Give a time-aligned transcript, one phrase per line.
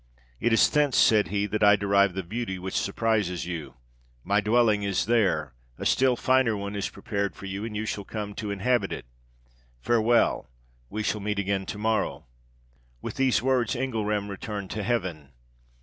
[0.39, 3.75] 'It is thence,' said he, 'that I derive the beauty which surprises you.
[4.23, 8.03] My dwelling is there; a still finer one is prepared for you, and you shall
[8.05, 9.05] soon come to inhabit it.
[9.79, 10.49] Farewell!
[10.89, 12.25] we shall meet again to morrow.'
[12.99, 15.33] With these words Engelram returned to heaven.